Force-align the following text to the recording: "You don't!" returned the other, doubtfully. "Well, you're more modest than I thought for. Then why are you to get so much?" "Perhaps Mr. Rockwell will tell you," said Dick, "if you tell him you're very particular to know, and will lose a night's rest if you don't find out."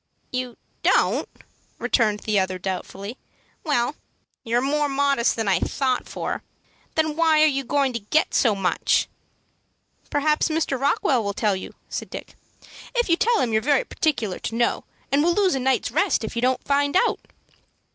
"You 0.31 0.57
don't!" 0.81 1.29
returned 1.77 2.21
the 2.21 2.39
other, 2.39 2.57
doubtfully. 2.57 3.19
"Well, 3.63 3.95
you're 4.43 4.59
more 4.59 4.89
modest 4.89 5.35
than 5.35 5.47
I 5.47 5.59
thought 5.59 6.09
for. 6.09 6.41
Then 6.95 7.15
why 7.15 7.43
are 7.43 7.45
you 7.45 7.63
to 7.63 7.99
get 8.09 8.33
so 8.33 8.55
much?" 8.55 9.07
"Perhaps 10.09 10.49
Mr. 10.49 10.79
Rockwell 10.81 11.23
will 11.23 11.35
tell 11.35 11.55
you," 11.55 11.75
said 11.87 12.09
Dick, 12.09 12.33
"if 12.95 13.09
you 13.09 13.15
tell 13.15 13.41
him 13.41 13.53
you're 13.53 13.61
very 13.61 13.83
particular 13.83 14.39
to 14.39 14.55
know, 14.55 14.85
and 15.11 15.21
will 15.23 15.33
lose 15.35 15.53
a 15.53 15.59
night's 15.59 15.91
rest 15.91 16.23
if 16.23 16.35
you 16.35 16.41
don't 16.41 16.63
find 16.65 16.97
out." 16.97 17.19